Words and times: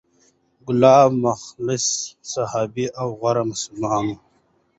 کلاب 0.65 1.09
مخلص 1.25 1.85
صحابي 2.33 2.85
او 3.01 3.07
غوره 3.19 3.43
مسلمان 3.51 4.05
و، 4.09 4.15